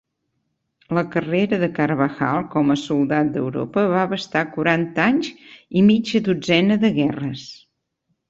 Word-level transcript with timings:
La 0.97 1.01
carrera 1.15 1.59
de 1.63 1.67
Carvajal 1.79 2.39
com 2.55 2.73
a 2.75 2.77
soldat 2.85 3.37
a 3.37 3.43
Europa 3.43 3.83
va 3.93 3.99
abastar 4.05 4.43
quaranta 4.55 5.05
anys 5.05 5.31
i 5.83 5.87
mitja 5.91 6.23
dotzena 6.29 6.79
de 6.85 6.95
guerres. 6.97 7.45